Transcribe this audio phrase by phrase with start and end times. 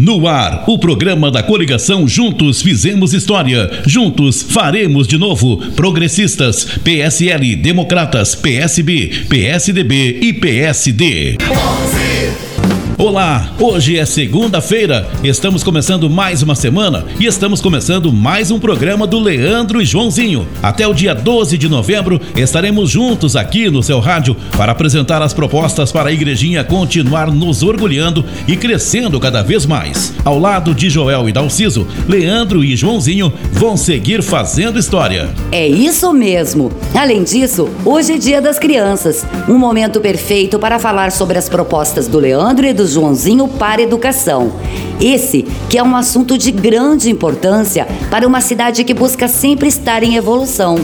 [0.00, 3.82] No ar, o programa da coligação Juntos Fizemos História.
[3.86, 5.58] Juntos faremos de novo.
[5.72, 11.36] Progressistas, PSL, Democratas, PSB, PSDB e PSD.
[13.00, 19.06] Olá, hoje é segunda-feira, estamos começando mais uma semana e estamos começando mais um programa
[19.06, 20.46] do Leandro e Joãozinho.
[20.62, 25.32] Até o dia 12 de novembro estaremos juntos aqui no seu rádio para apresentar as
[25.32, 30.12] propostas para a igrejinha continuar nos orgulhando e crescendo cada vez mais.
[30.22, 35.30] Ao lado de Joel e Dalciso, Leandro e Joãozinho vão seguir fazendo história.
[35.50, 36.70] É isso mesmo.
[36.94, 42.06] Além disso, hoje é Dia das Crianças, um momento perfeito para falar sobre as propostas
[42.06, 44.52] do Leandro e do Joãozinho para educação.
[45.00, 50.02] Esse que é um assunto de grande importância para uma cidade que busca sempre estar
[50.02, 50.76] em evolução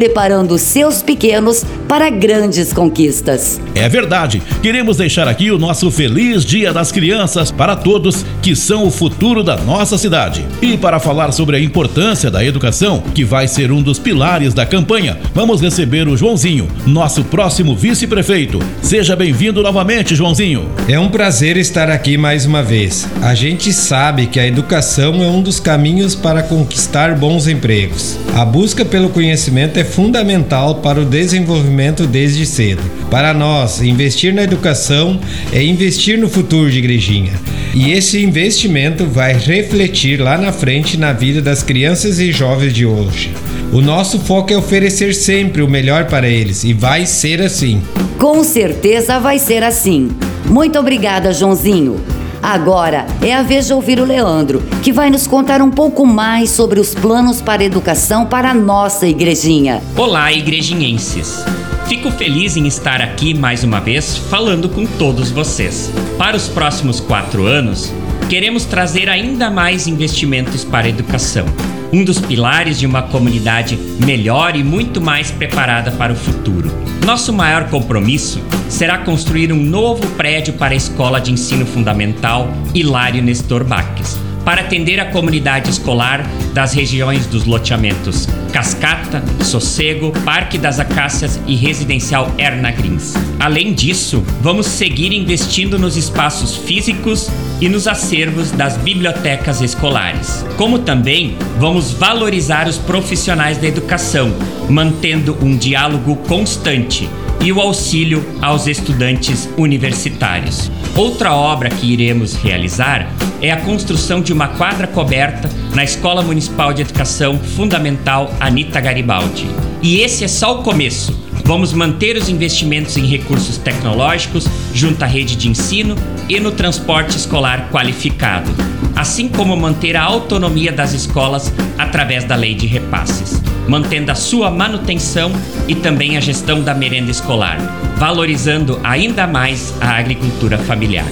[0.00, 3.60] preparando seus pequenos para grandes conquistas.
[3.74, 4.40] É verdade.
[4.62, 9.42] Queremos deixar aqui o nosso feliz Dia das Crianças para todos que são o futuro
[9.42, 10.46] da nossa cidade.
[10.62, 14.64] E para falar sobre a importância da educação, que vai ser um dos pilares da
[14.64, 18.58] campanha, vamos receber o Joãozinho, nosso próximo vice-prefeito.
[18.80, 20.66] Seja bem-vindo novamente, Joãozinho.
[20.88, 23.06] É um prazer estar aqui mais uma vez.
[23.20, 28.18] A gente sabe que a educação é um dos caminhos para conquistar bons empregos.
[28.34, 32.82] A busca pelo conhecimento é fundamental para o desenvolvimento desde cedo.
[33.10, 35.20] Para nós, investir na educação
[35.52, 37.32] é investir no futuro de Igrejinha.
[37.74, 42.86] E esse investimento vai refletir lá na frente na vida das crianças e jovens de
[42.86, 43.32] hoje.
[43.72, 47.80] O nosso foco é oferecer sempre o melhor para eles e vai ser assim.
[48.18, 50.10] Com certeza vai ser assim.
[50.46, 52.00] Muito obrigada, Joãozinho.
[52.42, 56.50] Agora é a vez de ouvir o Leandro, que vai nos contar um pouco mais
[56.50, 59.82] sobre os planos para educação para a nossa igrejinha.
[59.96, 61.44] Olá, igrejinhenses!
[61.86, 65.90] Fico feliz em estar aqui mais uma vez falando com todos vocês.
[66.16, 67.92] Para os próximos quatro anos,
[68.28, 71.46] queremos trazer ainda mais investimentos para a educação,
[71.92, 76.70] um dos pilares de uma comunidade melhor e muito mais preparada para o futuro.
[77.04, 83.22] Nosso maior compromisso será construir um novo prédio para a Escola de Ensino Fundamental Hilário
[83.22, 90.78] Nestor Baques, para atender a comunidade escolar das regiões dos loteamentos Cascata, Sossego, Parque das
[90.80, 93.14] Acácias e Residencial Erna Grins.
[93.38, 97.30] Além disso, vamos seguir investindo nos espaços físicos
[97.60, 100.44] e nos acervos das bibliotecas escolares.
[100.56, 104.34] Como também vamos valorizar os profissionais da educação,
[104.68, 107.08] mantendo um diálogo constante
[107.42, 110.70] e o auxílio aos estudantes universitários.
[110.96, 113.08] Outra obra que iremos realizar
[113.42, 119.48] é a construção de uma quadra coberta na Escola Municipal de Educação Fundamental Anita Garibaldi.
[119.82, 121.18] E esse é só o começo.
[121.44, 125.96] Vamos manter os investimentos em recursos tecnológicos junto à rede de ensino
[126.28, 128.50] e no transporte escolar qualificado,
[128.94, 134.50] assim como manter a autonomia das escolas através da lei de repasses, mantendo a sua
[134.50, 135.32] manutenção
[135.66, 137.58] e também a gestão da merenda escolar,
[137.96, 141.06] valorizando ainda mais a agricultura familiar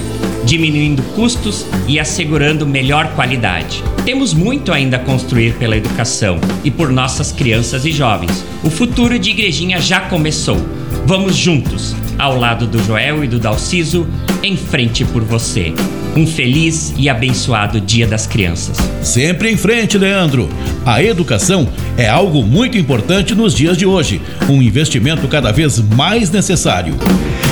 [0.49, 3.83] diminuindo custos e assegurando melhor qualidade.
[4.03, 8.43] Temos muito ainda a construir pela educação e por nossas crianças e jovens.
[8.63, 10.57] O futuro de Igrejinha já começou.
[11.05, 14.07] Vamos juntos, ao lado do Joel e do Dalciso,
[14.41, 15.71] em frente por você.
[16.15, 18.77] Um feliz e abençoado Dia das Crianças.
[19.01, 20.49] Sempre em frente, Leandro.
[20.85, 26.29] A educação é algo muito importante nos dias de hoje, um investimento cada vez mais
[26.29, 26.95] necessário.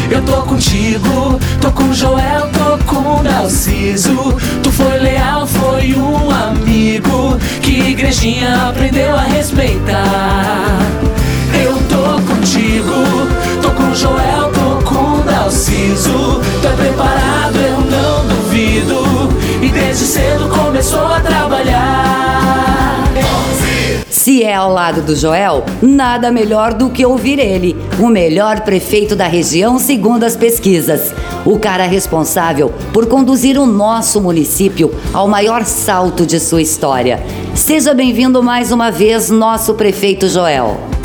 [0.09, 4.35] Eu tô contigo, tô com Joel, tô com Narciso.
[4.63, 11.06] Tu foi leal, foi um amigo que igrejinha aprendeu a respeitar.
[24.57, 29.77] Ao lado do Joel, nada melhor do que ouvir ele, o melhor prefeito da região,
[29.77, 31.13] segundo as pesquisas.
[31.45, 37.23] O cara responsável por conduzir o nosso município ao maior salto de sua história.
[37.53, 40.96] Seja bem-vindo mais uma vez, nosso prefeito Joel.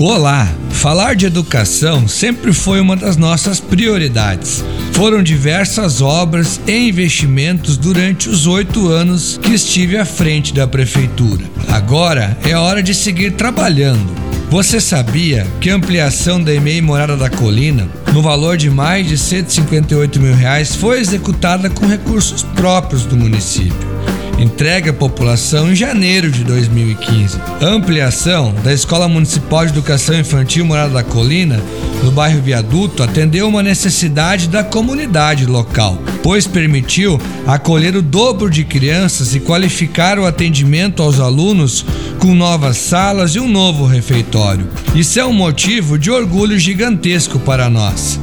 [0.00, 0.48] Olá!
[0.70, 4.64] Falar de educação sempre foi uma das nossas prioridades.
[4.92, 11.44] Foram diversas obras e investimentos durante os oito anos que estive à frente da prefeitura.
[11.68, 14.12] Agora é hora de seguir trabalhando.
[14.50, 19.16] Você sabia que a ampliação da EMEI Morada da Colina, no valor de mais de
[19.16, 23.93] 158 mil reais, foi executada com recursos próprios do município?
[24.38, 27.38] Entregue à população em janeiro de 2015.
[27.60, 31.62] A ampliação da Escola Municipal de Educação Infantil Morada da Colina,
[32.02, 38.64] no bairro Viaduto, atendeu uma necessidade da comunidade local, pois permitiu acolher o dobro de
[38.64, 41.84] crianças e qualificar o atendimento aos alunos
[42.18, 44.68] com novas salas e um novo refeitório.
[44.94, 48.18] Isso é um motivo de orgulho gigantesco para nós.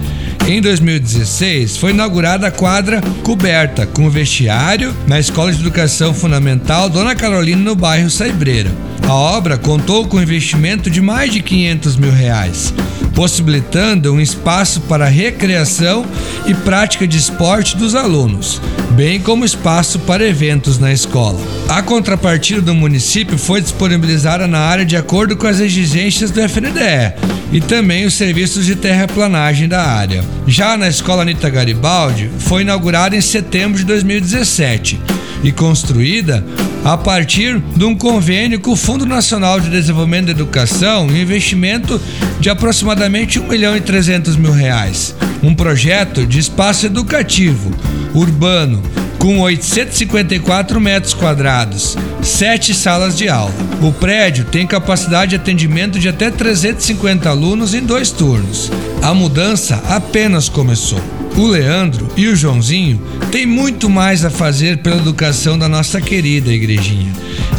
[0.47, 7.15] Em 2016, foi inaugurada a quadra coberta com vestiário na Escola de Educação Fundamental Dona
[7.15, 8.71] Carolina, no bairro Saibreira.
[9.12, 12.74] A obra contou com investimento de mais de 500 mil reais,
[13.13, 16.06] possibilitando um espaço para recreação
[16.46, 18.62] e prática de esporte dos alunos,
[18.92, 21.38] bem como espaço para eventos na escola.
[21.68, 27.13] A contrapartida do município foi disponibilizada na área de acordo com as exigências do FNDE
[27.52, 30.24] e também os serviços de terraplanagem da área.
[30.48, 35.02] Já na Escola Anita Garibaldi, foi inaugurada em setembro de 2017
[35.43, 36.45] e construída
[36.83, 42.01] a partir de um convênio com o Fundo Nacional de Desenvolvimento da Educação um investimento
[42.39, 45.15] de aproximadamente 1 milhão e 300 mil reais.
[45.43, 47.71] Um projeto de espaço educativo,
[48.13, 48.81] urbano,
[49.17, 53.53] com 854 metros quadrados, sete salas de aula.
[53.81, 58.71] O prédio tem capacidade de atendimento de até 350 alunos em dois turnos.
[59.01, 61.20] A mudança apenas começou.
[61.38, 63.01] O Leandro e o Joãozinho
[63.31, 67.12] têm muito mais a fazer pela educação da nossa querida igrejinha.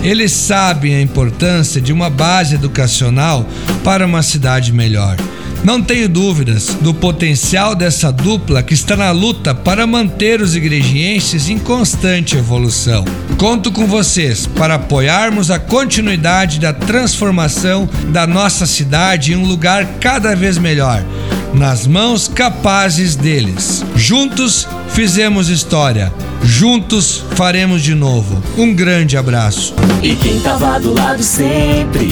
[0.02, 3.48] Eles sabem a importância de uma base educacional
[3.82, 5.16] para uma cidade melhor.
[5.64, 11.48] Não tenho dúvidas do potencial dessa dupla que está na luta para manter os igrejienses
[11.48, 13.04] em constante evolução.
[13.38, 19.86] Conto com vocês para apoiarmos a continuidade da transformação da nossa cidade em um lugar
[20.00, 21.04] cada vez melhor,
[21.52, 23.84] nas mãos capazes deles.
[23.94, 26.12] Juntos fizemos história.
[26.42, 28.42] Juntos faremos de novo.
[28.56, 29.74] Um grande abraço.
[30.02, 32.08] E quem tava do lado sempre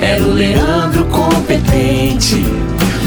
[0.00, 2.44] era o Leandro competente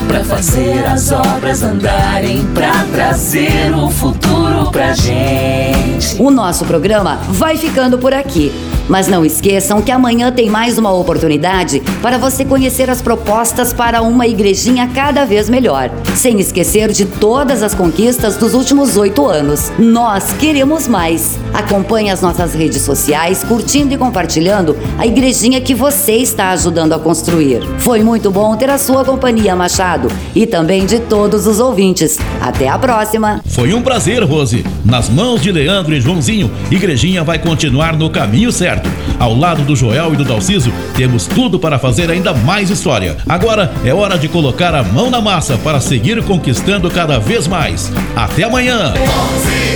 [0.09, 6.15] Pra fazer as obras andarem, pra trazer o futuro pra gente.
[6.17, 8.51] O nosso programa vai ficando por aqui.
[8.89, 14.01] Mas não esqueçam que amanhã tem mais uma oportunidade para você conhecer as propostas para
[14.01, 19.71] uma igrejinha cada vez melhor, sem esquecer de todas as conquistas dos últimos oito anos.
[19.77, 21.37] Nós queremos mais.
[21.53, 26.99] Acompanhe as nossas redes sociais, curtindo e compartilhando a igrejinha que você está ajudando a
[26.99, 27.61] construir.
[27.77, 32.17] Foi muito bom ter a sua companhia, Machado, e também de todos os ouvintes.
[32.41, 33.41] Até a próxima.
[33.45, 34.65] Foi um prazer, Rose.
[34.83, 38.78] Nas mãos de Leandro e Joãozinho, Igrejinha vai continuar no caminho certo.
[39.19, 43.17] Ao lado do Joel e do Dalciso, temos tudo para fazer ainda mais história.
[43.27, 47.91] Agora é hora de colocar a mão na massa para seguir conquistando cada vez mais.
[48.15, 48.93] Até amanhã!
[48.95, 49.68] 11.